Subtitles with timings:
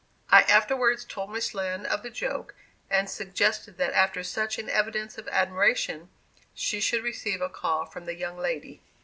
[0.31, 2.55] I afterwards told Miss Lind of the joke,
[2.89, 6.09] and suggested that after such an evidence of admiration,
[6.55, 8.81] she should receive a call from the young lady.